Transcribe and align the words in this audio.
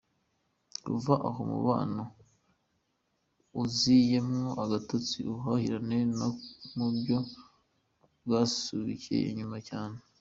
Kuva 0.85 1.13
aho 1.27 1.39
umubano 1.47 2.03
uziyemo 3.63 4.49
agatotsi, 4.63 5.17
ubuhahirane 5.29 5.99
na 6.17 6.27
bwo 6.95 7.17
bwasubiye 8.25 9.17
inyuma 9.31 9.57
cyane. 9.69 9.97